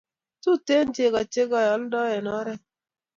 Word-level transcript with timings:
Tuten 0.43 0.87
cheko 0.95 1.21
che 1.33 1.43
keyaldo 1.51 2.01
en 2.15 2.25
oret 2.37 2.61